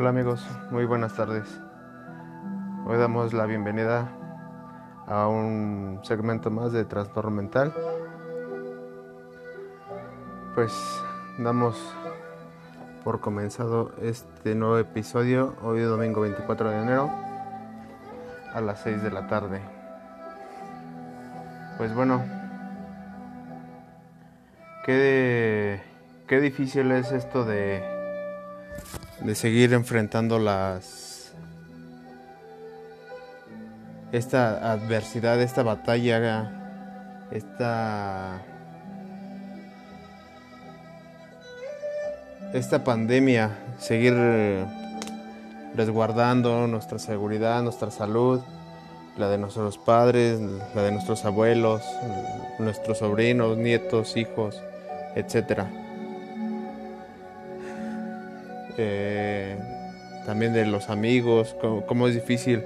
[0.00, 1.60] Hola amigos, muy buenas tardes.
[2.86, 4.08] Hoy damos la bienvenida
[5.06, 7.74] a un segmento más de trastorno mental.
[10.54, 10.72] Pues
[11.36, 11.76] damos
[13.04, 17.10] por comenzado este nuevo episodio hoy domingo 24 de enero
[18.54, 19.60] a las 6 de la tarde.
[21.76, 22.24] Pues bueno,
[24.86, 25.82] qué,
[26.26, 27.99] qué difícil es esto de,
[29.22, 31.32] de seguir enfrentando las
[34.12, 36.50] esta adversidad, esta batalla,
[37.30, 38.42] esta
[42.52, 44.14] esta pandemia, seguir
[45.76, 48.40] resguardando nuestra seguridad, nuestra salud,
[49.16, 50.40] la de nuestros padres,
[50.74, 51.82] la de nuestros abuelos,
[52.58, 54.60] nuestros sobrinos, nietos, hijos,
[55.14, 55.62] etc.
[58.78, 59.56] Eh,
[60.26, 62.62] también de los amigos, cómo, es difícil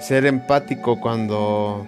[0.00, 1.86] ser empático cuando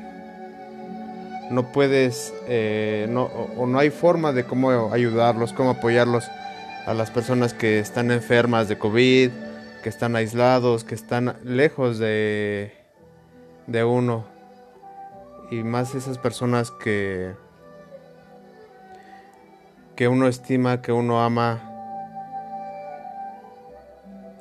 [1.51, 6.25] no puedes eh, no, o no hay forma de cómo ayudarlos, cómo apoyarlos
[6.87, 9.31] a las personas que están enfermas de COVID,
[9.83, 12.73] que están aislados, que están lejos de,
[13.67, 14.25] de uno.
[15.51, 17.33] Y más esas personas que,
[19.97, 21.72] que uno estima, que uno ama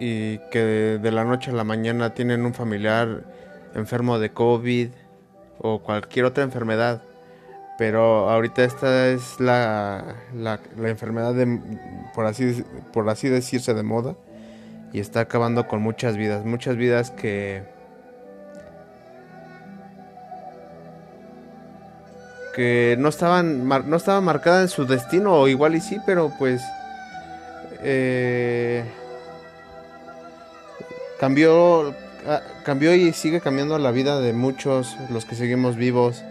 [0.03, 3.21] y que de la noche a la mañana tienen un familiar
[3.75, 4.89] enfermo de COVID
[5.59, 7.03] o cualquier otra enfermedad.
[7.77, 11.59] Pero ahorita esta es la, la, enfermedad de,
[12.15, 14.15] por así, por así decirse de moda
[14.91, 17.63] y está acabando con muchas vidas, muchas vidas que
[22.55, 26.61] que no estaban no estaban marcadas en su destino o igual y sí, pero pues
[27.83, 28.83] eh,
[31.21, 31.95] cambió
[32.27, 36.21] ah, cambió y sigue cambiando la vida de muchos los que seguimos vivos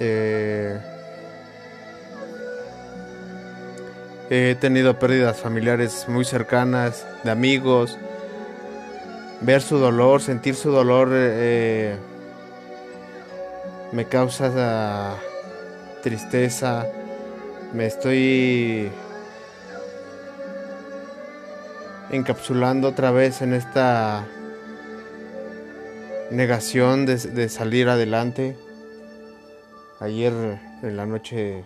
[0.00, 0.78] eh,
[4.30, 7.98] he tenido pérdidas familiares muy cercanas, de amigos.
[9.42, 11.96] Ver su dolor, sentir su dolor eh,
[13.92, 15.16] me causa
[16.02, 16.86] tristeza.
[17.74, 18.90] Me estoy
[22.12, 24.26] encapsulando otra vez en esta
[26.30, 28.56] negación de salir adelante.
[29.98, 30.32] Ayer
[30.82, 31.64] en la noche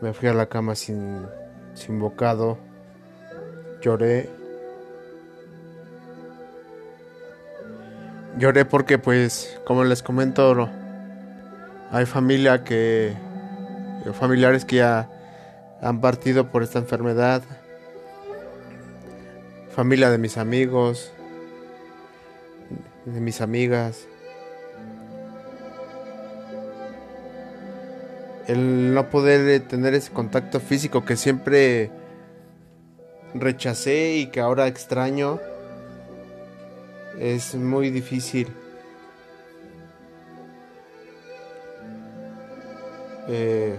[0.00, 1.26] me fui a la cama sin,
[1.74, 2.58] sin bocado,
[3.80, 4.30] lloré.
[8.38, 10.68] Lloré porque pues, como les comento,
[11.90, 13.16] hay familia que,
[14.14, 15.08] familiares que ya
[15.80, 17.42] han partido por esta enfermedad,
[19.78, 21.12] familia de mis amigos,
[23.04, 24.08] de mis amigas.
[28.48, 31.92] el no poder tener ese contacto físico que siempre
[33.34, 35.38] rechacé y que ahora extraño
[37.20, 38.48] es muy difícil.
[43.28, 43.76] Eh,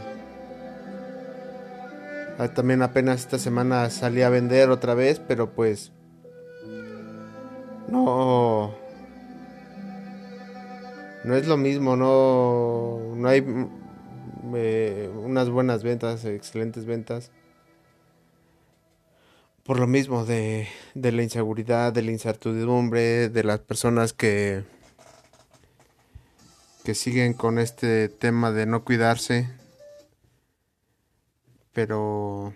[2.47, 5.91] también apenas esta semana salí a vender otra vez, pero pues
[7.89, 8.73] no
[11.25, 13.41] no es lo mismo, no no hay
[14.41, 17.31] unas buenas ventas, excelentes ventas.
[19.63, 24.63] Por lo mismo de, de la inseguridad, de la incertidumbre, de las personas que,
[26.83, 29.49] que siguen con este tema de no cuidarse.
[31.73, 32.53] Pero...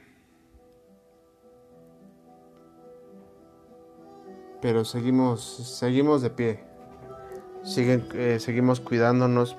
[4.61, 6.63] Pero seguimos, seguimos de pie.
[7.63, 9.57] Siguen, eh, seguimos cuidándonos.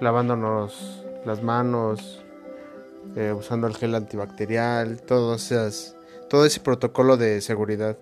[0.00, 2.24] Lavándonos las manos,
[3.16, 5.96] eh, usando el gel antibacterial, todo, esas,
[6.28, 7.98] todo ese protocolo de seguridad.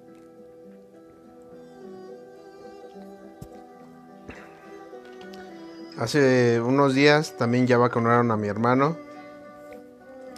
[6.06, 8.96] Hace unos días también ya vacunaron a mi hermano.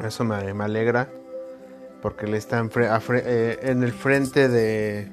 [0.03, 1.11] Eso me, alegra.
[2.01, 5.13] Porque él está en, eh, en, el frente de...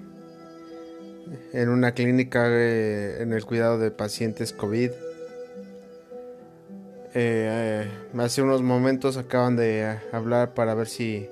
[1.52, 4.92] En una clínica eh, en el cuidado de pacientes COVID.
[7.16, 11.30] Eh, hace unos momentos acaban de hablar para ver si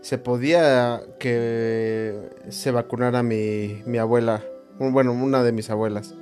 [0.00, 4.42] se podía que se vacunara mi, mi abuela,
[4.78, 6.14] bueno, una de mis abuelas.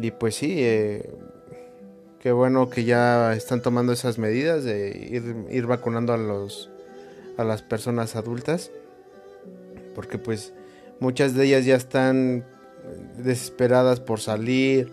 [0.00, 1.10] Y pues sí, eh,
[2.20, 6.70] qué bueno que ya están tomando esas medidas de ir, ir vacunando a los
[7.36, 8.70] a las personas adultas,
[9.94, 10.52] porque pues
[11.00, 12.44] muchas de ellas ya están
[13.18, 14.92] desesperadas por salir,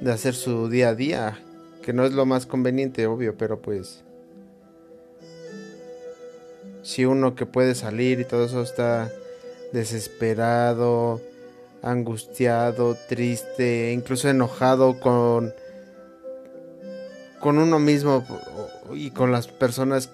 [0.00, 1.38] de hacer su día a día,
[1.82, 4.04] que no es lo más conveniente, obvio, pero pues
[6.82, 9.10] si uno que puede salir y todo eso está
[9.72, 11.20] desesperado,
[11.82, 15.52] angustiado, triste, incluso enojado con
[17.40, 18.24] con uno mismo
[18.92, 20.10] y con las personas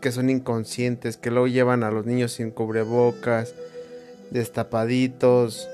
[0.00, 3.54] que son inconscientes, que luego llevan a los niños sin cubrebocas,
[4.30, 5.68] destapaditos,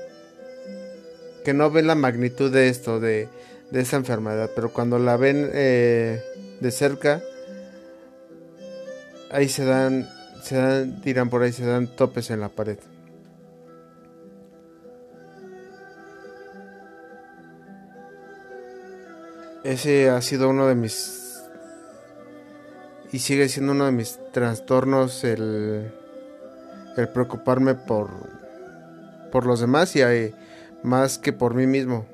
[1.43, 3.29] que no ven la magnitud de esto, de,
[3.71, 6.21] de esa enfermedad, pero cuando la ven eh,
[6.59, 7.21] de cerca,
[9.31, 10.09] ahí se dan,
[10.43, 12.79] se dan, tiran por ahí, se dan topes en la pared.
[19.65, 21.41] Ese ha sido uno de mis
[23.11, 25.91] y sigue siendo uno de mis trastornos el,
[27.11, 28.11] preocuparme por
[29.31, 30.01] por los demás y
[30.83, 32.05] más que por mí mismo.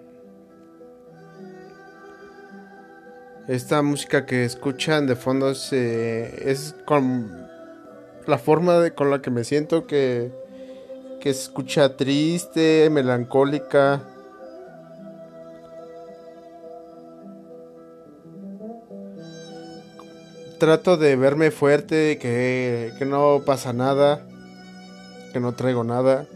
[3.50, 7.50] Esta música que escuchan de fondo es, es con
[8.27, 10.31] la forma de, con la que me siento que,
[11.19, 14.07] que se escucha triste, melancólica.
[20.62, 24.22] Trato de verme fuerte, que, que no pasa nada,
[25.34, 26.28] que no traigo nada.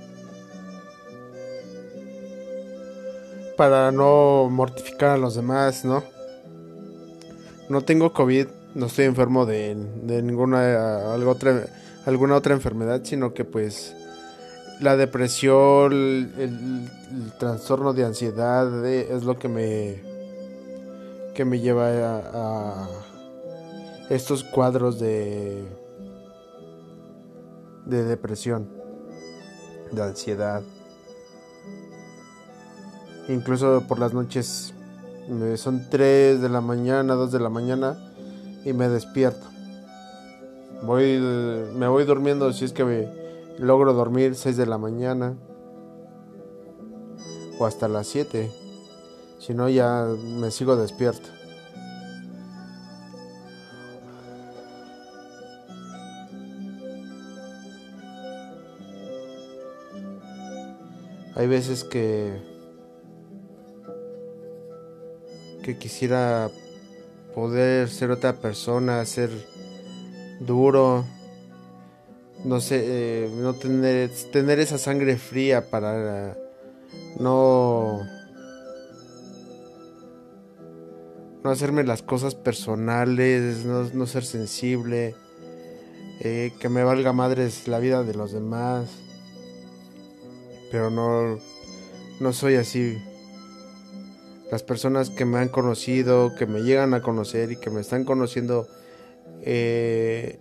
[3.55, 6.03] Para no mortificar a los demás, ¿no?
[7.69, 11.67] No tengo COVID, no estoy enfermo de, de ninguna algo otra,
[12.07, 13.95] alguna otra enfermedad, sino que pues
[14.81, 15.93] la depresión,
[16.39, 16.89] el,
[17.37, 20.01] trastorno de ansiedad es lo que me
[21.35, 21.91] que me lleva
[22.33, 23.04] a
[24.09, 25.65] estos cuadros de
[27.85, 28.67] de depresión,
[29.91, 30.61] de ansiedad.
[33.27, 34.73] Incluso por las noches
[35.55, 37.97] son 3 de la mañana, 2 de la mañana
[38.63, 39.47] y me despierto.
[40.83, 41.19] Voy,
[41.75, 43.07] me voy durmiendo si es que
[43.57, 45.35] logro dormir 6 de la mañana
[47.57, 48.51] o hasta las 7.
[49.39, 50.07] Si no, ya
[50.39, 51.29] me sigo despierto.
[61.35, 62.39] Hay veces que
[65.79, 66.49] quisiera
[67.33, 69.29] poder ser otra persona, ser
[70.39, 71.05] duro,
[72.45, 76.37] no sé, eh, no tener, tener esa sangre fría para
[77.19, 78.01] no
[81.43, 85.15] no hacerme las cosas personales, no, ser sensible,
[86.21, 88.87] eh, que me valga madres la vida de los demás,
[90.75, 91.39] pero no,
[92.19, 93.01] no soy así
[94.51, 98.03] las personas que me han conocido, que me llegan a conocer y que me están
[98.03, 98.67] conociendo
[99.41, 100.37] eh,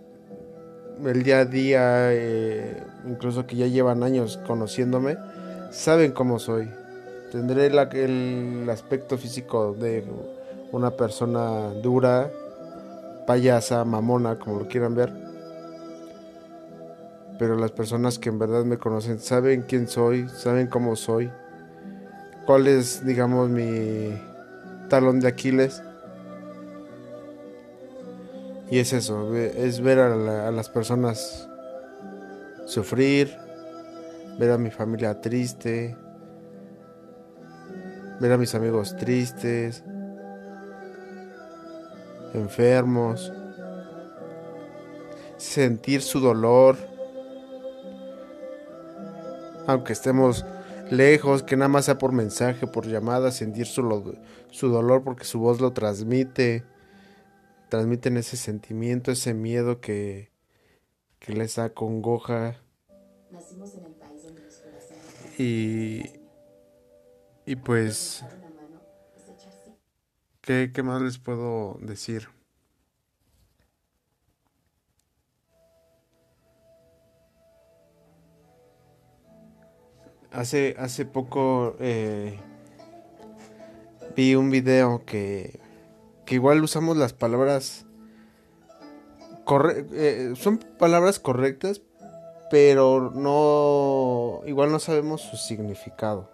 [1.05, 5.17] el día a día, eh, incluso que ya llevan años conociéndome,
[5.71, 6.69] saben cómo soy.
[7.31, 10.05] Tendré el aspecto físico de
[10.73, 12.29] una persona dura,
[13.25, 15.24] payasa, mamona, como lo quieran ver.
[17.39, 21.31] Pero las personas que en verdad me conocen saben quién soy, saben cómo soy
[22.45, 24.21] cuál es, digamos, mi
[24.89, 25.83] talón de Aquiles.
[28.71, 31.49] Y es eso, es ver a, las personas
[32.67, 33.37] sufrir,
[34.39, 35.97] ver a mi familia triste,
[38.21, 39.85] ver a mis amigos tristes,
[42.33, 43.33] enfermos,
[45.37, 46.77] sentir su dolor,
[49.67, 50.45] aunque estemos
[50.91, 54.17] lejos, que nada más sea por mensaje, por llamada, sentir su,
[54.51, 56.65] su dolor porque su voz lo transmite,
[57.69, 60.31] transmiten ese sentimiento, ese miedo que,
[61.19, 62.61] que les acongoja.
[65.39, 66.03] Y,
[67.45, 68.25] y pues,
[70.41, 72.29] ¿qué, ¿qué más les puedo decir?
[80.35, 82.39] Hace, hace poco eh,
[84.17, 85.61] vi un video que,
[86.27, 87.87] que igual usamos las palabras
[89.93, 91.83] eh, son palabras correctas
[92.51, 96.31] pero no igual no sabemos su significado.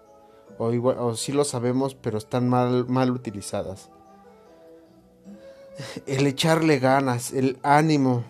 [0.59, 3.89] O igual o sí lo sabemos pero están mal mal utilizadas.
[6.07, 8.25] El echarle ganas el ánimo.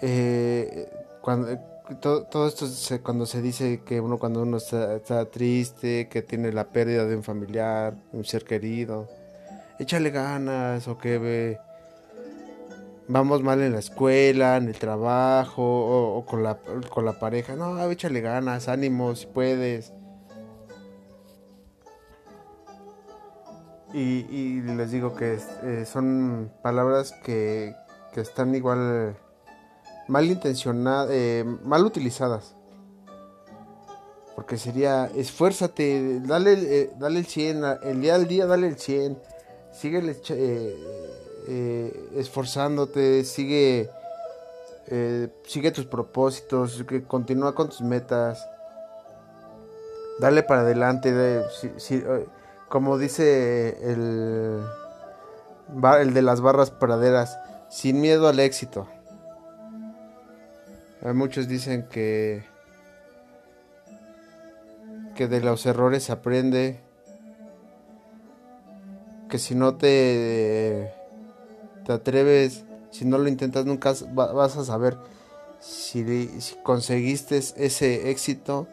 [0.00, 1.56] Eh, cuando
[2.00, 2.66] todo, esto
[3.02, 7.22] cuando se dice que uno cuando uno está, triste, que tiene la pérdida de un
[7.22, 9.08] familiar, un ser querido,
[9.78, 11.58] échale ganas o que
[13.08, 16.58] vamos mal en la escuela, en el trabajo o, con, la,
[16.90, 19.92] con la pareja, no, échale ganas, ánimo si puedes.
[23.94, 27.74] Y, les digo que eh, son palabras que,
[28.14, 29.16] que están igual
[30.08, 32.54] mal intencionadas, eh, mal utilizadas.
[34.34, 39.18] Porque sería, esfuérzate, dale, eh, dale el 100, el día al día dale el 100,
[39.72, 43.90] sigue eh, esforzándote, sigue,
[45.44, 48.46] sigue tus propósitos, continúa con tus metas,
[50.18, 51.42] dale para adelante,
[52.68, 54.62] como dice el,
[56.00, 58.88] el de las barras praderas, sin miedo al éxito.
[61.04, 62.44] Muchos dicen que
[65.16, 66.80] que de los errores aprende,
[69.28, 70.92] que si no te
[71.84, 74.96] te atreves, si no lo intentas nunca vas a saber
[75.58, 78.68] si, si conseguiste ese éxito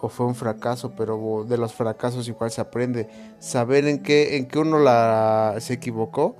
[0.00, 3.08] o fue un fracaso, pero de los fracasos igual se aprende,
[3.40, 6.36] saber en qué en qué uno la se equivocó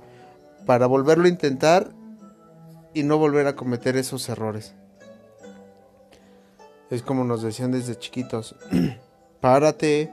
[0.65, 1.91] para volverlo a intentar
[2.93, 4.75] y no volver a cometer esos errores.
[6.89, 8.55] Es como nos decían desde chiquitos.
[9.41, 10.11] Párate,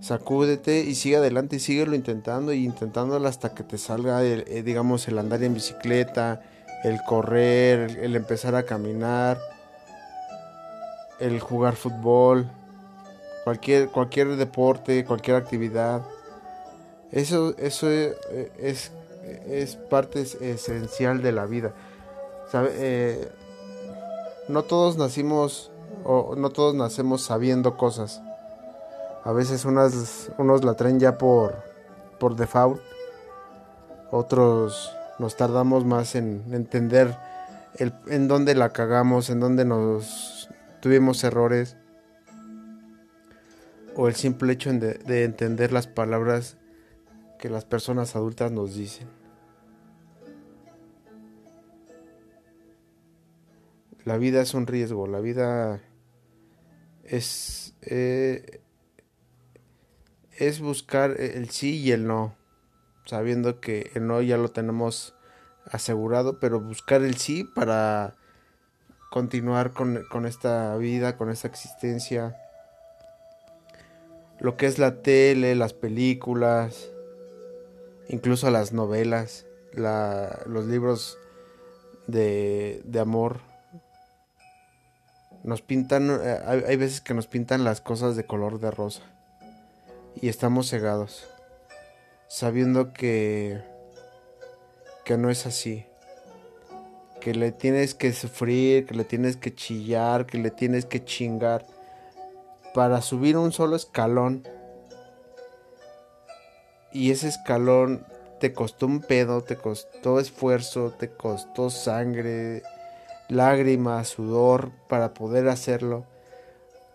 [0.00, 4.62] sacúdete y sigue adelante y síguelo intentando y intentándolo hasta que te salga, el, eh,
[4.62, 6.42] digamos, el andar en bicicleta,
[6.84, 9.38] el correr, el, empezar a caminar,
[11.18, 12.46] el jugar fútbol,
[13.44, 16.02] cualquier, cualquier deporte, cualquier actividad.
[17.10, 18.14] Eso, eso eh,
[18.58, 18.92] es,
[19.48, 21.72] es, parte esencial de la vida.
[22.52, 23.28] Eh,
[24.48, 25.70] no todos nacimos
[26.04, 28.22] o no todos nacemos sabiendo cosas.
[29.24, 31.62] A veces unas, unos la traen ya por,
[32.18, 32.80] por default,
[34.10, 37.16] otros nos tardamos más en entender
[37.76, 40.48] el, en dónde la cagamos, en dónde nos
[40.80, 41.76] tuvimos errores,
[43.96, 46.56] o el simple hecho de entender las palabras
[47.38, 49.23] que las personas adultas nos dicen.
[54.04, 55.80] La vida es un riesgo, la vida
[57.04, 58.60] es, eh,
[60.32, 62.36] es buscar el sí y el no,
[63.06, 65.14] sabiendo que el no ya lo tenemos
[65.64, 68.14] asegurado, pero buscar el sí para
[69.10, 72.36] continuar con, con esta vida, con esta existencia.
[74.38, 76.90] Lo que es la tele, las películas,
[78.08, 81.16] incluso las novelas, la, los libros
[82.06, 83.53] de, de amor
[85.44, 89.02] nos pintan, eh, hay, veces que nos pintan las cosas de color de rosa.
[90.20, 91.28] Y estamos cegados,
[92.28, 93.62] sabiendo que,
[95.04, 95.84] que no es así,
[97.20, 101.66] que le tienes que sufrir, que le tienes que chillar, que le tienes que chingar.
[102.72, 104.48] Para subir un solo escalón
[106.90, 108.06] y ese escalón
[108.40, 112.62] te costó un pedo, te costó esfuerzo, te costó sangre,
[113.28, 116.04] lágrimas, sudor para poder hacerlo.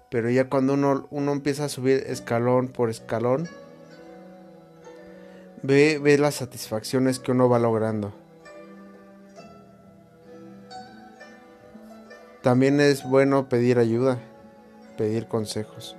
[0.09, 3.47] Pero ya cuando uno, uno empieza a subir escalón por escalón,
[5.61, 8.13] ve, ve las satisfacciones que uno va logrando.
[12.41, 14.17] También es bueno pedir ayuda,
[14.97, 15.95] pedir consejos.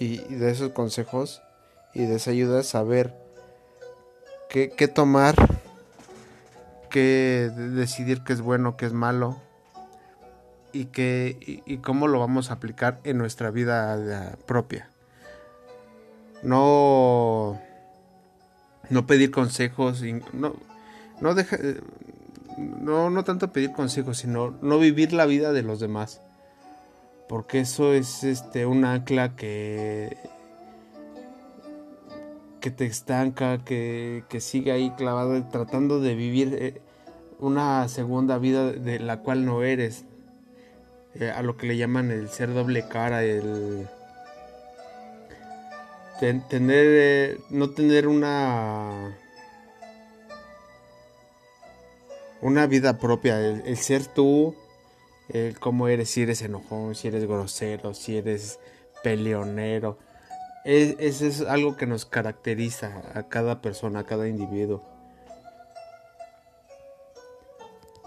[0.00, 1.42] Y, de esos consejos
[1.94, 3.14] y de esa ayuda saber
[4.48, 5.34] qué, qué tomar
[6.88, 9.40] que decidir qué es bueno, qué es malo
[10.72, 14.88] y, que, y, cómo lo vamos a aplicar en nuestra vida propia.
[16.42, 17.60] No,
[18.90, 20.02] no pedir consejos,
[20.32, 20.54] no,
[21.20, 21.58] no, deja,
[22.56, 26.20] no, no tanto pedir consejos, sino no vivir la vida de los demás.
[27.28, 30.16] Porque eso es este, un ancla que
[32.60, 36.80] que te estanca, que, sigue ahí clavado tratando de vivir eh,
[37.38, 40.04] una segunda vida de la cual no eres.
[41.14, 43.88] Eh, a lo que le llaman el ser doble cara, el
[46.20, 49.16] tener, eh, no tener una
[52.40, 54.54] una vida propia, el, ser tú,
[55.28, 58.60] el cómo eres, si eres enojón, si eres grosero, si eres
[59.02, 59.98] peleonero
[60.68, 64.82] eso es algo que nos caracteriza a cada persona, a cada individuo.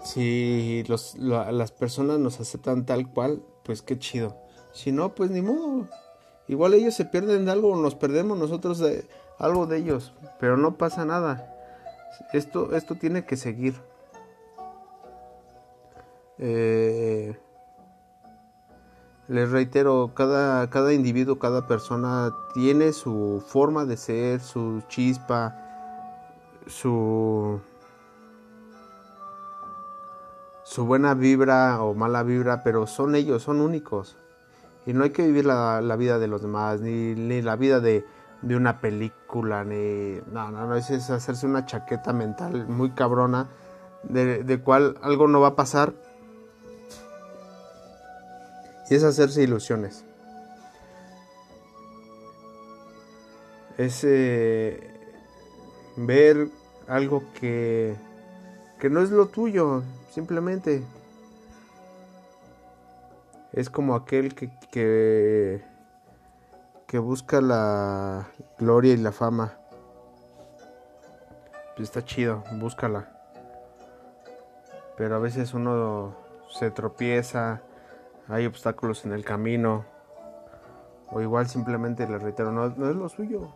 [0.04, 4.36] si las personas nos aceptan tal cual, pues qué chido.
[4.72, 5.88] Si no, pues ni modo.
[6.48, 9.06] Igual ellos se pierden de algo, nos perdemos nosotros de
[9.38, 11.48] algo de ellos, pero no pasa nada.
[12.32, 13.74] Esto, esto tiene que seguir.
[16.38, 17.36] Eh,
[19.28, 25.56] les reitero, cada, cada individuo, cada persona tiene su forma de ser, su chispa,
[26.66, 27.60] su,
[30.64, 34.16] su buena vibra o mala vibra, pero son ellos, son únicos.
[34.86, 38.04] Y no hay que vivir la, vida de los demás, ni, la vida de,
[38.42, 40.20] una película, ni...
[40.32, 43.48] No, no, no, es, hacerse una chaqueta mental muy cabrona,
[44.02, 45.94] de, de cual algo no va a pasar
[48.90, 50.04] y es hacerse ilusiones.
[53.78, 54.92] Es eh,
[55.96, 56.48] ver
[56.88, 57.96] algo que,
[58.78, 60.82] que no es lo tuyo, simplemente.
[63.52, 65.62] Es como aquel que,
[66.86, 69.54] que, busca la gloria y la fama.
[71.76, 73.08] Pues está chido, búscala.
[74.96, 76.14] Pero a veces uno
[76.50, 77.62] se tropieza
[78.32, 79.84] hay obstáculos en el camino,
[81.10, 83.52] o igual simplemente le reitero, no, es lo suyo.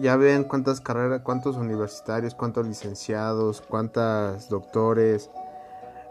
[0.00, 5.28] Ya, ven cuántas carreras, cuántos universitarios, cuántos licenciados, cuántos doctores,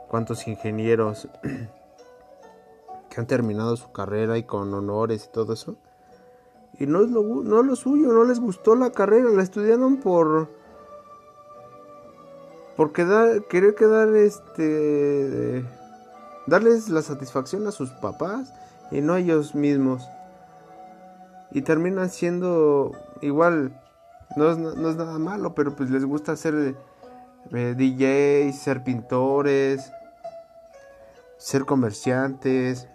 [0.08, 1.28] cuántos ingenieros
[3.10, 5.78] que han terminado su carrera y con honores y todo eso.
[6.78, 10.50] Y no es lo, no lo suyo, no les gustó la carrera, la estudiaron por
[12.76, 15.66] por quedar, querer quedar este
[16.48, 18.54] darles la satisfacción a sus papás
[18.92, 20.08] y no a ellos mismos.
[21.52, 23.80] Y terminan siendo igual,
[24.36, 26.76] no es, nada malo, pero pues les gusta ser
[27.52, 29.92] eh, DJs, ser pintores,
[31.38, 32.88] ser comerciantes.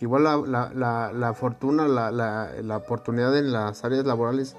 [0.00, 4.56] Igual la, la, la, fortuna, la, la, oportunidad en las áreas laborales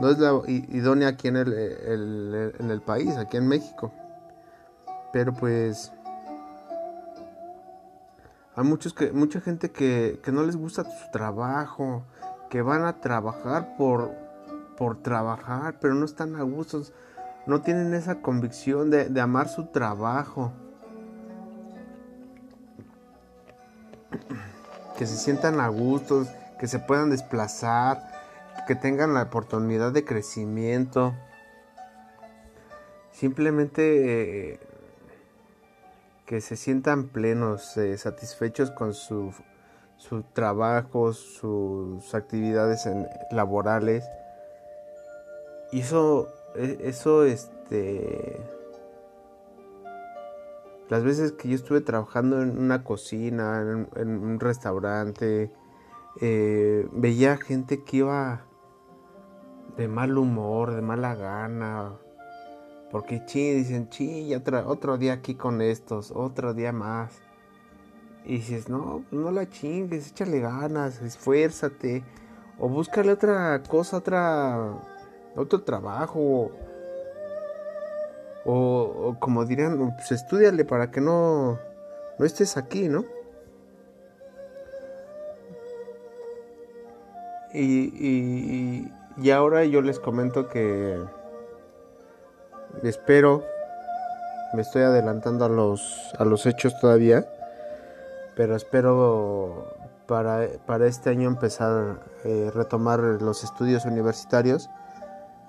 [0.00, 3.92] no es la idónea aquí en el, en el país, aquí en México.
[5.12, 5.92] Pero pues
[8.54, 12.04] hay muchos que, mucha gente que, no les gusta su trabajo,
[12.50, 14.10] que van a trabajar por,
[14.76, 16.82] por trabajar, pero no están a gusto,
[17.46, 20.52] no tienen esa convicción de, de amar su trabajo.
[24.98, 26.26] Que se sientan a gusto,
[26.58, 28.02] que se puedan desplazar,
[28.66, 31.14] que tengan la oportunidad de crecimiento.
[33.12, 34.60] Simplemente eh,
[36.26, 39.32] que se sientan plenos, eh, satisfechos con su,
[39.96, 42.88] su trabajo, sus actividades
[43.30, 44.04] laborales.
[45.72, 48.40] Y eso, e, eso, este,
[50.88, 53.62] las veces que yo estuve trabajando en una cocina,
[53.96, 55.50] en, un restaurante,
[56.20, 58.44] eh, veía gente que iba
[59.76, 61.94] de mal humor, de mala gana,
[62.92, 67.22] porque chi, dicen, chi, ya otro día aquí con estos, otro día más.
[68.26, 72.04] Y dices, no, no la chingues, échale ganas, esfuérzate.
[72.58, 74.74] O búscale otra cosa, otra,
[75.34, 76.50] otro trabajo.
[78.44, 81.58] O, como dirían, pues estudiale para que no,
[82.18, 83.06] no estés aquí, ¿no?
[87.54, 90.98] Y, y, y ahora yo les comento que
[92.88, 93.44] espero,
[94.54, 97.26] me estoy adelantando a los, a los hechos todavía,
[98.34, 99.74] pero espero
[100.06, 104.68] para, para este año empezar a eh, retomar los estudios universitarios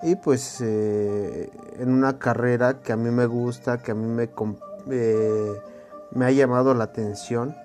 [0.01, 4.29] y pues eh, en una carrera que a mí me gusta, que a mí me,
[4.91, 5.61] eh,
[6.11, 7.55] me ha llamado la atención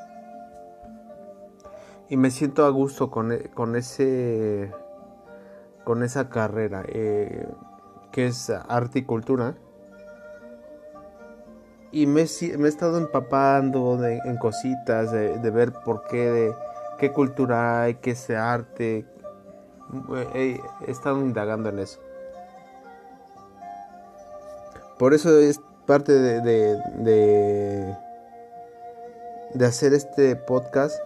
[2.09, 4.73] y me siento a gusto con, con ese
[5.85, 6.85] con esa carrera
[8.19, 9.55] que es arte y cultura.
[11.93, 16.55] Y me, he estado empapando en cositas, de, ver por qué, de
[16.99, 19.07] qué cultura hay, qué es arte.
[20.35, 22.01] He, estado indagando en eso.
[24.99, 27.97] Por eso es parte de, de,
[29.55, 30.99] de hacer este podcast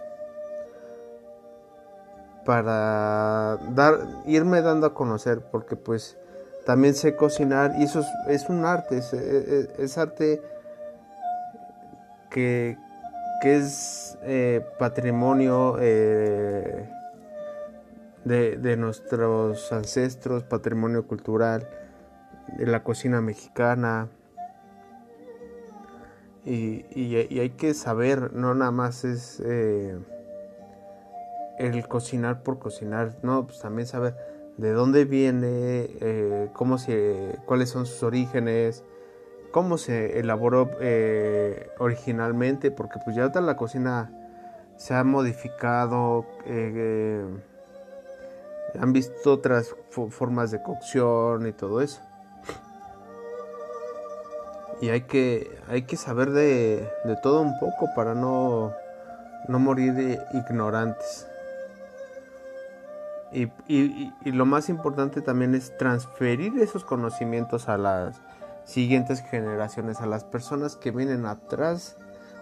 [2.43, 6.17] para dar irme dando a conocer porque pues
[6.65, 10.41] también sé cocinar y eso es, un arte, es, arte
[12.29, 12.77] que,
[13.43, 16.89] es eh, patrimonio eh,
[18.23, 21.67] de, nuestros ancestros, patrimonio cultural.
[22.57, 24.07] de la cocina mexicana.
[26.45, 29.97] Y, y, hay que saber, no nada más es eh,
[31.57, 37.69] el cocinar por cocinar, no, pues también saber de dónde viene, eh, cómo se, cuáles
[37.69, 38.83] son sus orígenes,
[39.51, 44.11] cómo se elaboró eh, originalmente, porque pues ya la cocina
[44.77, 47.25] se ha modificado, eh,
[48.79, 49.75] han visto otras
[50.09, 52.01] formas de cocción y todo eso.
[54.81, 58.73] Y hay que, hay que saber de, de todo un poco para no,
[59.47, 61.27] no morir ignorantes.
[63.33, 68.21] Y, lo más importante también es transferir esos conocimientos a las
[68.63, 71.97] siguientes generaciones, a las personas que vienen atrás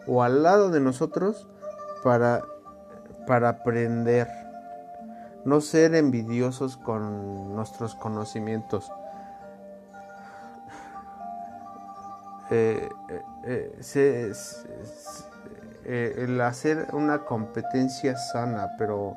[0.06, 1.48] o al lado de nosotros
[2.04, 2.44] para,
[3.26, 4.28] para aprender.
[5.46, 8.92] No ser envidiosos con nuestros conocimientos.
[12.52, 12.90] Eh,
[13.40, 14.34] eh,
[15.86, 19.16] eh, el hacer una competencia sana, pero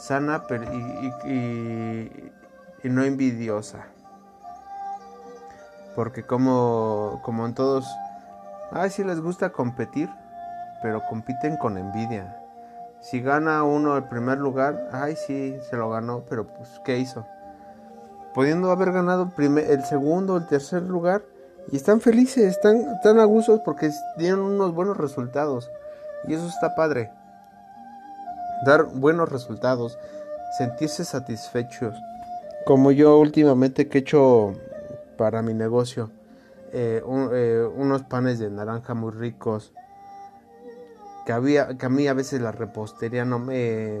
[0.00, 2.32] sana y,
[2.88, 3.86] no envidiosa.
[5.94, 7.86] Porque como, como en todos,
[8.72, 10.08] ay, sí les gusta competir,
[10.82, 12.36] pero compiten con envidia.
[13.00, 17.26] Si gana uno el primer lugar, ay, sí, se lo ganó, pero pues, ¿qué hizo?
[18.34, 21.22] Pudiendo haber ganado el, el segundo, el tercer lugar,
[21.70, 25.70] y están felices, están, están a gusto porque dieron unos buenos resultados.
[26.26, 27.10] Y eso está padre
[28.64, 29.98] dar buenos resultados,
[30.56, 31.94] sentirse satisfechos.
[32.66, 34.54] Como yo últimamente que he hecho
[35.16, 36.10] para mi negocio,
[36.72, 39.72] eh, eh, unos panes de naranja muy ricos,
[41.26, 44.00] que, había, que a mí a veces la repostería no me...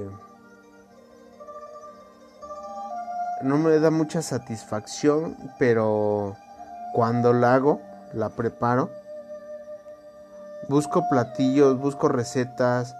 [3.42, 6.36] No me da mucha satisfacción, pero
[6.92, 7.80] cuando la hago,
[8.12, 8.90] la preparo,
[10.68, 12.94] busco platillos, busco recetas,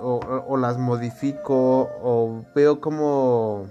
[0.00, 3.66] o, las modifico o veo cómo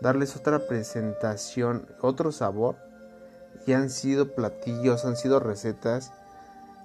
[0.00, 2.76] darles otra presentación, otro sabor.
[3.66, 6.12] Y han sido platillos, han sido recetas,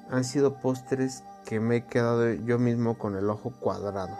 [0.09, 4.17] han sido postres que me he quedado yo mismo con el ojo cuadrado.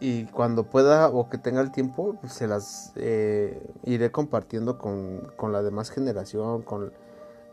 [0.00, 5.30] Y cuando pueda o que tenga el tiempo, pues se las eh, iré compartiendo con,
[5.36, 6.92] con la demás generación, con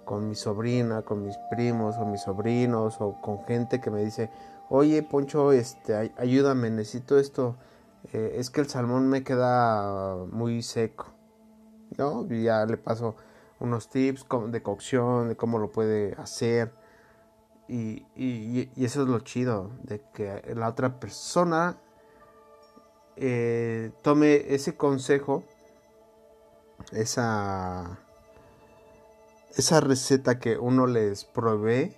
[0.05, 4.29] con mi sobrina, con mis primos o mis sobrinos o con gente que me dice,
[4.69, 7.55] oye Poncho, este, ayúdame, necesito esto,
[8.13, 11.07] eh, es que el salmón me queda muy seco,
[11.97, 12.27] ¿no?
[12.27, 13.15] Ya le paso
[13.59, 16.73] unos tips de cocción, de cómo lo puede hacer.
[17.67, 21.77] Y, y, eso es lo chido, de que la otra persona
[23.15, 25.43] eh, tome ese consejo,
[26.91, 27.99] esa
[29.55, 31.95] esa receta que uno les provee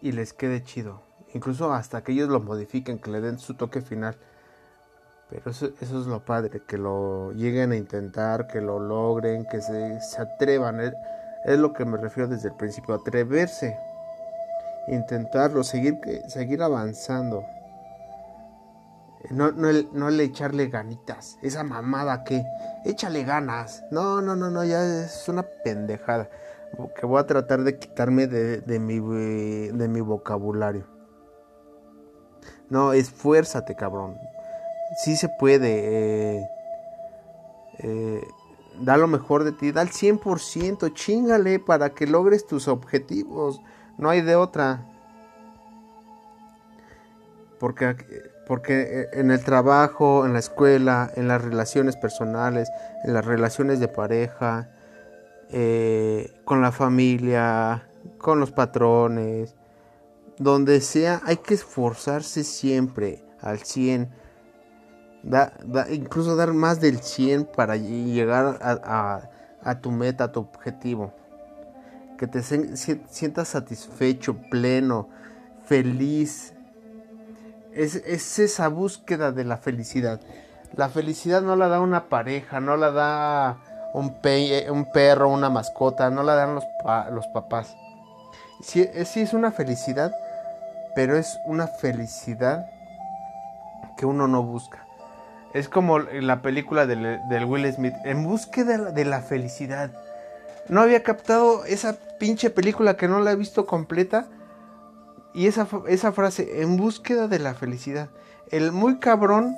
[0.00, 1.02] y les quede chido.
[1.32, 4.16] Incluso hasta que ellos lo modifiquen, que le den su toque final.
[5.28, 9.98] Pero eso, es lo padre, que lo lleguen a intentar, que lo logren, que se,
[10.18, 10.80] atrevan.
[10.80, 10.92] Es,
[11.44, 13.76] es, lo que me refiero desde el principio, atreverse,
[14.86, 17.44] intentarlo, seguir, seguir avanzando.
[19.30, 22.44] No, no, no le echarle ganitas, esa mamada que,
[22.84, 23.82] échale ganas.
[23.90, 26.28] No, no, no, no, ya es una pendejada
[26.98, 30.86] que voy a tratar de quitarme de, mi, de mi vocabulario.
[32.70, 34.18] No, esfuérzate, cabrón.
[35.02, 36.38] Sí se puede.
[36.38, 36.48] Eh,
[37.78, 38.20] eh,
[38.80, 43.60] da lo mejor de ti, da el 100%, chingale para que logres tus objetivos.
[43.98, 44.86] No hay de otra.
[47.60, 47.96] Porque,
[48.46, 52.68] porque en el trabajo, en la escuela, en las relaciones personales,
[53.04, 54.68] en las relaciones de pareja,
[55.50, 59.54] eh, con la familia, con los patrones,
[60.38, 64.10] donde sea, hay que esforzarse siempre al 100,
[65.90, 71.12] incluso dar más del 100 para llegar a, tu meta, a tu objetivo.
[72.18, 75.08] Que te sientas satisfecho, pleno,
[75.64, 76.54] feliz.
[77.72, 80.20] Es esa búsqueda de la felicidad.
[80.76, 85.48] La felicidad no la da una pareja, no la da un, pe un perro, una
[85.48, 86.64] mascota, no la dan los,
[87.12, 87.76] los papás.
[88.60, 90.12] Sí, es, es una felicidad,
[90.94, 92.66] pero es una felicidad
[93.96, 94.84] que uno no busca.
[95.54, 99.92] Es como la película del, del Will Smith, en búsqueda de la felicidad.
[100.68, 104.26] No había captado esa pinche película que no la he visto completa.
[105.34, 108.08] Y esa, esa frase, en búsqueda de la felicidad.
[108.50, 109.56] El muy cabrón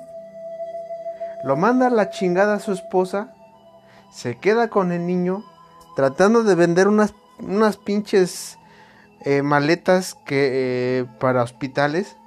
[1.43, 3.33] lo manda a la chingada a su esposa
[4.11, 5.43] se queda con el niño
[5.97, 8.59] tratando de vender unas, unas pinches
[9.21, 12.17] eh, maletas que, eh, para hospitales.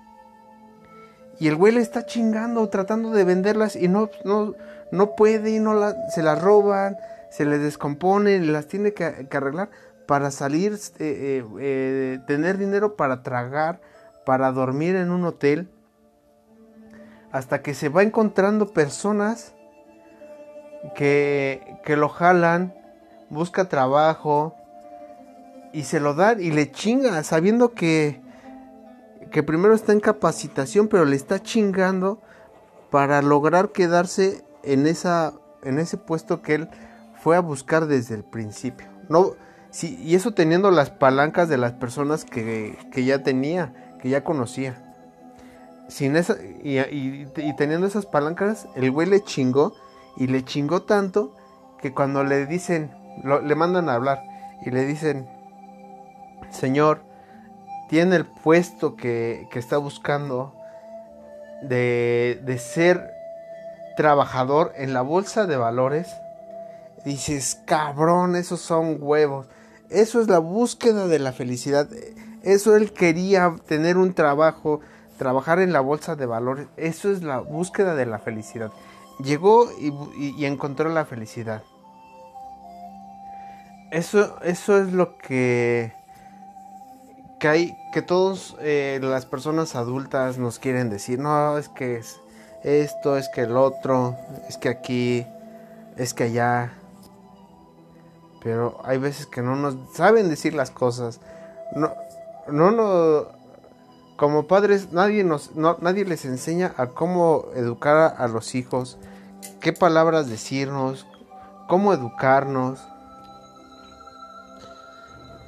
[1.38, 4.54] Y el güey le está chingando, tratando de venderlas y no, no,
[4.90, 6.96] no puede, no la, se las roban,
[7.30, 9.70] se le descompone, las tiene que, arreglar
[10.08, 13.80] para salir, eh, tener dinero para tragar,
[14.26, 15.70] para dormir en un hotel.
[17.30, 19.54] Hasta que se va encontrando personas
[20.94, 22.74] que, que lo jalan,
[23.28, 24.54] busca trabajo
[25.72, 28.20] y se lo dan y le chinga, sabiendo que,
[29.30, 32.20] que primero está en capacitación, pero le está chingando
[32.90, 36.68] para lograr quedarse en, esa, en ese puesto que él
[37.22, 38.88] fue a buscar desde el principio.
[39.08, 39.32] No,
[39.70, 44.24] sí, y eso teniendo las palancas de las personas que, que ya tenía, que ya
[44.24, 44.86] conocía.
[45.88, 46.78] Sin esa, y,
[47.36, 49.74] y teniendo esas palancas, el güey le chingó
[50.20, 51.34] y le chingó tanto
[51.80, 52.90] que cuando le dicen,
[53.24, 54.22] le mandan a hablar
[54.66, 55.26] y le dicen,
[56.50, 57.00] Señor,
[57.88, 60.54] tiene el puesto que, que está buscando
[61.62, 63.14] de, de ser
[63.96, 66.14] trabajador en la bolsa de valores.
[67.02, 69.46] Dices, cabrón, esos son huevos.
[69.88, 71.88] Eso es la búsqueda de la felicidad.
[72.42, 74.80] Eso él quería tener un trabajo,
[75.16, 76.66] trabajar en la bolsa de valores.
[76.76, 78.70] Eso es la búsqueda de la felicidad.
[79.22, 81.62] Llegó y, encontró la felicidad.
[83.90, 85.92] Eso, eso es lo que,
[87.40, 91.18] que hay, que todas eh, las personas adultas nos quieren decir.
[91.18, 92.20] No, es que es
[92.62, 94.16] esto, es que el otro,
[94.48, 95.26] es que aquí,
[95.96, 96.72] es que allá.
[98.42, 101.20] Pero hay veces que no nos saben decir las cosas.
[101.74, 101.92] No,
[102.48, 103.40] no, no
[104.20, 108.98] como padres nadie nos, nadie les enseña a cómo educar a los hijos
[109.60, 111.06] qué palabras decirnos,
[111.68, 112.80] cómo educarnos,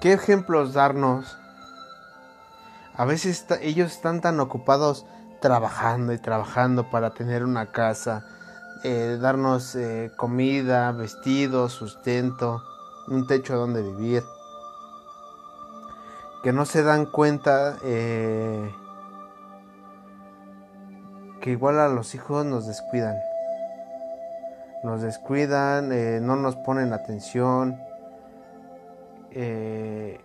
[0.00, 1.38] qué ejemplos darnos.
[2.94, 5.06] A veces ellos están tan ocupados
[5.40, 8.26] trabajando y trabajando para tener una casa,
[8.84, 12.62] eh, darnos eh, comida, vestidos, sustento,
[13.08, 14.22] un techo donde vivir,
[16.42, 18.74] que no se dan cuenta eh,
[21.40, 23.16] que igual a los hijos nos descuidan
[24.82, 27.80] nos descuidan, eh, no nos ponen atención,
[29.30, 30.20] eh,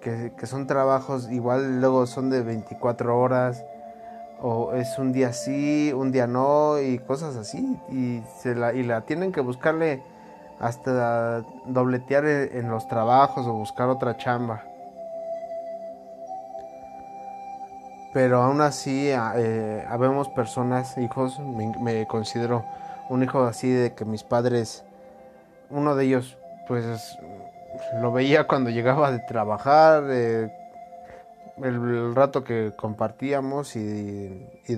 [0.00, 3.64] que, son trabajos igual luego son de 24 horas
[4.42, 9.40] o es un día sí, un día no y cosas así y, la, tienen que
[9.40, 10.02] buscarle
[10.60, 14.64] hasta dobletear en los trabajos o buscar otra chamba.
[18.12, 22.64] Pero aún así eh, habemos personas, hijos, me considero
[23.08, 24.84] un hijo así de que mis padres,
[25.70, 26.38] uno de ellos,
[26.68, 26.84] pues
[28.00, 30.04] lo veía cuando llegaba de trabajar,
[31.62, 34.76] el, rato que compartíamos y, y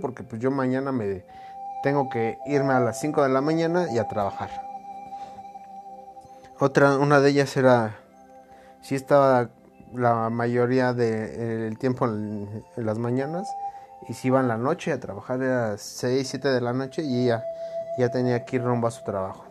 [0.00, 1.24] porque pues yo mañana me
[1.82, 4.50] tengo que irme a las 5 de la mañana y a trabajar.
[6.58, 7.96] Otra, una de ellas era,
[8.80, 9.48] si estaba
[9.94, 13.48] la mayoría del tiempo en, las mañanas
[14.06, 17.24] y si iba en la noche a trabajar era 6, 7 de la noche y
[17.24, 17.44] ella
[17.98, 19.44] ya tenía que ir rumbo a su trabajo.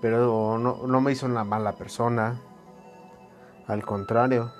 [0.00, 2.40] Pero no, me hizo una mala persona.
[3.66, 4.52] Al contrario.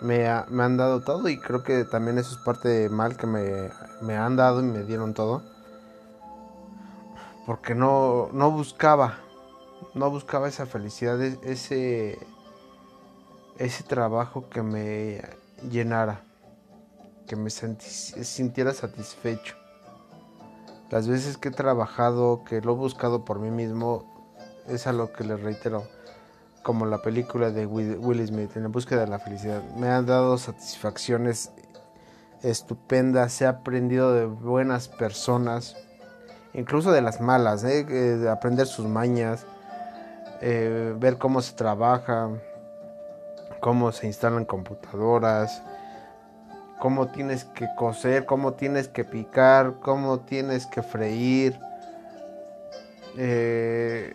[0.00, 3.26] Me, me, han dado todo y creo que también eso es parte de mal que
[3.26, 3.70] me,
[4.00, 5.42] me han dado y me dieron todo.
[7.46, 9.18] Porque no, no buscaba,
[9.94, 12.18] no buscaba esa felicidad, e, ese,
[13.58, 15.22] ese trabajo que me
[15.70, 16.22] llenara
[17.26, 19.56] que me sintiera satisfecho.
[20.90, 24.04] Las veces que he trabajado, que lo he buscado por mí mismo,
[24.68, 25.84] es a lo que les reitero,
[26.62, 29.62] como la película de Will Smith, en la búsqueda de la felicidad.
[29.76, 31.50] Me han dado satisfacciones
[32.42, 35.76] estupendas, he aprendido de buenas personas,
[36.52, 37.86] incluso de las malas, ¿eh?
[37.88, 39.46] Eh, aprender sus mañas,
[40.42, 42.28] eh, ver cómo se trabaja,
[43.62, 45.62] cómo se instalan computadoras,
[46.80, 51.56] cómo tienes que coser, cómo tienes que picar, cómo tienes que freír,
[53.16, 54.12] eh,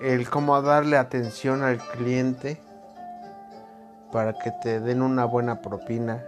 [0.00, 2.60] el cómo darle atención al cliente
[4.10, 6.24] para que te den una buena propina.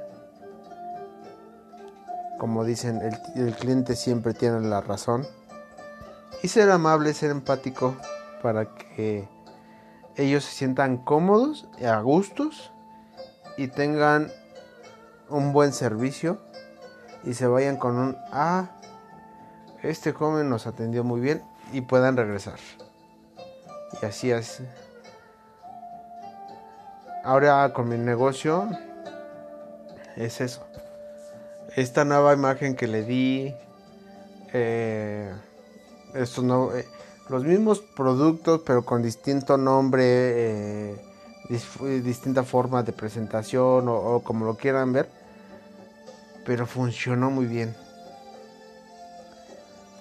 [2.38, 5.26] Como dicen, el, el cliente siempre tiene la razón.
[6.44, 7.96] Y ser amable, ser empático
[8.40, 9.26] para que
[10.16, 12.72] ellos se sientan cómodos, a gustos
[13.56, 14.30] y tengan
[15.28, 16.40] un buen servicio
[17.24, 18.70] y se vayan con un ah
[19.82, 22.58] este joven nos atendió muy bien y puedan regresar.
[24.02, 24.62] Y así es.
[27.22, 28.68] Ahora con mi negocio
[30.16, 30.66] es eso.
[31.76, 33.54] Esta nueva imagen que le di,
[34.52, 35.32] eh,
[36.14, 36.86] estos no, eh,
[37.28, 40.96] los mismos productos pero con distinto nombre, eh,
[42.02, 45.08] distinta forma de presentación o, como lo quieran ver,
[46.44, 47.74] pero funcionó muy bien.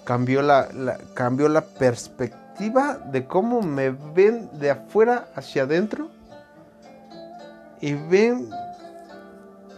[0.04, 0.68] Cambió la,
[1.14, 6.08] cambió la perspectiva de cómo me ven de afuera hacia adentro
[7.80, 8.48] y ven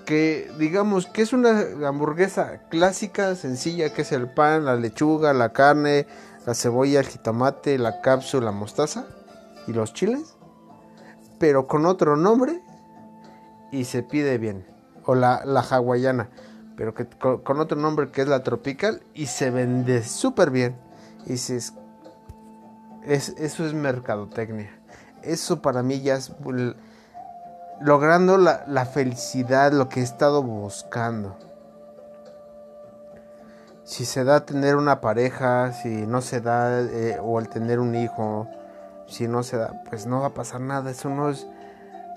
[0.04, 5.50] que digamos que es una hamburguesa clásica, sencilla, que es el pan, la lechuga, la
[5.50, 6.06] carne,
[6.48, 9.04] la cebolla, el jitomate, la cápsula, la mostaza
[9.66, 10.38] y los chiles,
[11.38, 12.62] pero con otro nombre
[13.70, 14.66] y se pide bien.
[15.04, 16.30] O la, la hawaiana,
[16.74, 20.74] pero que, con, otro nombre que es la tropical y se vende súper bien.
[21.26, 21.74] Y es,
[23.04, 24.70] eso es mercadotecnia.
[25.22, 26.32] Eso para mí ya es
[27.82, 31.47] logrando la, la felicidad, lo que he estado buscando
[33.88, 37.94] si se da tener una pareja, si no se da, eh, o el tener un
[37.94, 38.46] hijo,
[39.06, 40.90] si no se da, pues no va a pasar nada.
[40.90, 41.46] Eso no es,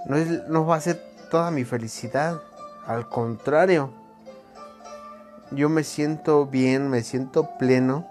[0.05, 2.41] no es, no va a ser toda mi felicidad.
[2.86, 3.89] Al contrario,
[5.51, 8.05] yo me siento bien, me siento pleno.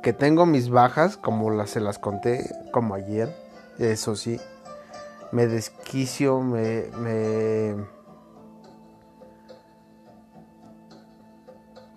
[0.00, 3.34] Que tengo mis bajas, como las, se las conté, como ayer,
[3.80, 4.40] eso sí.
[5.32, 7.47] Me desquicio, me, me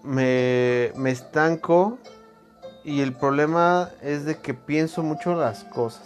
[0.03, 1.97] me, me estanco
[2.83, 6.03] y el problema es de que pienso mucho las cosas.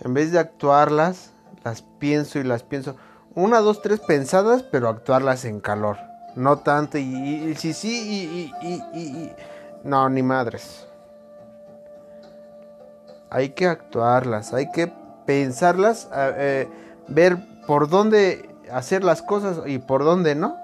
[0.00, 1.32] En vez de actuarlas,
[1.64, 2.96] las pienso y las pienso.
[3.34, 5.98] Una, dos, tres pensadas, pero actuarlas en calor.
[6.34, 9.32] No tanto y sí, sí, y, y, y,
[9.84, 10.86] No, ni madres.
[13.30, 14.90] Hay que actuarlas, hay que
[15.26, 16.68] pensarlas, eh,
[17.08, 20.56] ver por dónde hacer las cosas y por dónde no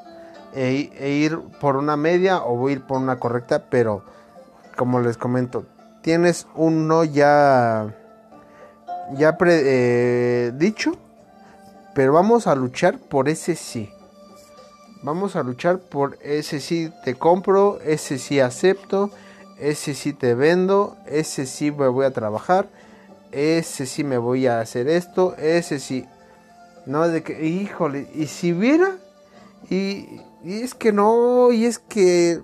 [0.54, 4.02] e, e, ir por una media o voy a ir por una correcta, pero
[4.76, 5.66] como les comento,
[6.02, 7.94] tienes un no ya,
[9.12, 10.92] ya eh, dicho,
[11.94, 13.90] pero vamos a luchar por ese sí.
[15.02, 19.10] Vamos a luchar por ese sí te compro, ese sí acepto,
[19.58, 22.68] ese sí te vendo, ese sí me voy a trabajar,
[23.30, 26.06] ese sí me voy a hacer esto, ese sí.
[26.86, 28.96] No, de que, híjole, y si viera,
[29.70, 32.42] y y es que no, y es que,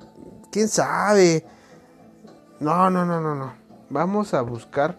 [0.50, 1.44] quién sabe.
[2.58, 3.52] No, no, no, no, no.
[3.90, 4.96] Vamos a buscar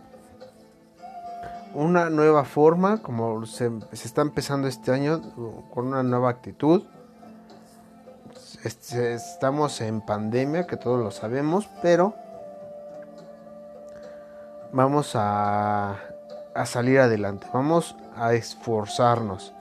[1.74, 5.20] una nueva forma, como se, está empezando este año,
[5.74, 6.84] con una nueva actitud.
[8.64, 12.14] estamos en pandemia, que todos lo sabemos, pero
[14.72, 15.98] vamos a,
[16.54, 19.54] a salir adelante, vamos a esforzarnos,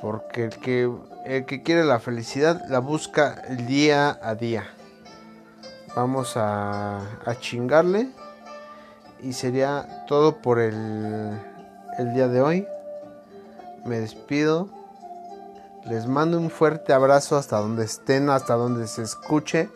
[0.00, 0.88] porque el que
[1.24, 4.64] el que quiere la felicidad la busca día a día.
[5.94, 8.10] Vamos a, a chingarle.
[9.22, 11.38] Y sería todo por el,
[11.98, 12.66] el día de hoy.
[13.84, 14.68] Me despido.
[15.86, 19.70] Les mando un fuerte abrazo hasta donde estén, hasta donde se escuche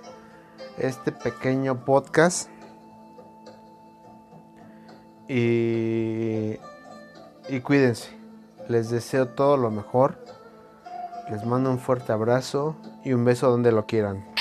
[0.78, 2.48] este pequeño podcast.
[5.28, 6.58] Y,
[7.48, 8.10] y cuídense.
[8.68, 10.18] Les deseo todo lo mejor.
[11.30, 14.33] Les mando un fuerte abrazo y un beso donde lo quieran.